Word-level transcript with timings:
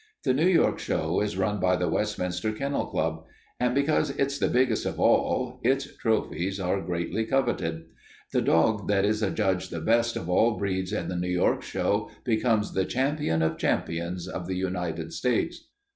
The 0.23 0.33
New 0.33 0.47
York 0.47 0.79
show 0.79 1.19
is 1.21 1.37
run 1.37 1.59
by 1.59 1.75
the 1.75 1.87
Westminster 1.87 2.51
Kennel 2.51 2.87
Club, 2.87 3.23
and 3.59 3.75
because 3.75 4.09
it's 4.09 4.39
the 4.39 4.47
biggest 4.47 4.83
of 4.83 4.99
all 4.99 5.59
its 5.63 5.95
trophies 5.97 6.59
are 6.59 6.81
greatly 6.81 7.23
coveted. 7.23 7.83
The 8.33 8.41
dog 8.41 8.87
that 8.87 9.05
is 9.05 9.21
adjudged 9.21 9.69
the 9.69 9.79
best 9.79 10.15
of 10.15 10.27
all 10.27 10.57
breeds 10.57 10.91
at 10.91 11.07
the 11.07 11.15
New 11.15 11.29
York 11.29 11.61
show 11.61 12.09
becomes 12.23 12.73
the 12.73 12.85
champion 12.85 13.43
of 13.43 13.59
champions 13.59 14.27
of 14.27 14.47
the 14.47 14.55
United 14.57 15.13
States." 15.13 15.67